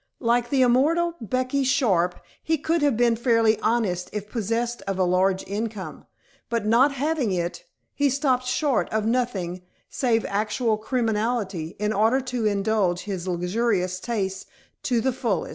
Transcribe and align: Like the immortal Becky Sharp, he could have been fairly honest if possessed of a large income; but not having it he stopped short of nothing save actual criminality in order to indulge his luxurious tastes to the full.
Like 0.19 0.49
the 0.49 0.63
immortal 0.63 1.13
Becky 1.21 1.63
Sharp, 1.63 2.19
he 2.41 2.57
could 2.57 2.81
have 2.81 2.97
been 2.97 3.15
fairly 3.15 3.59
honest 3.59 4.09
if 4.11 4.31
possessed 4.31 4.81
of 4.87 4.97
a 4.97 5.03
large 5.03 5.43
income; 5.45 6.07
but 6.49 6.65
not 6.65 6.93
having 6.93 7.31
it 7.31 7.65
he 7.93 8.09
stopped 8.09 8.47
short 8.47 8.89
of 8.89 9.05
nothing 9.05 9.61
save 9.91 10.25
actual 10.25 10.77
criminality 10.79 11.75
in 11.77 11.93
order 11.93 12.19
to 12.19 12.47
indulge 12.47 13.01
his 13.01 13.27
luxurious 13.27 13.99
tastes 13.99 14.47
to 14.81 15.01
the 15.01 15.13
full. 15.13 15.47